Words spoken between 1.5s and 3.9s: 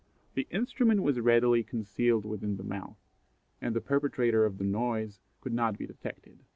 concealed within the mouth, and the